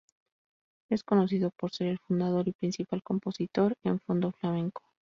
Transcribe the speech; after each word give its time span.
Es 0.89 1.03
conocido 1.03 1.51
por 1.51 1.69
ser 1.73 1.85
el 1.89 1.99
fundador 1.99 2.47
y 2.47 2.53
principal 2.53 3.03
compositor 3.03 3.75
en 3.85 3.99
Fondo 3.99 4.31
Flamenco. 4.31 4.81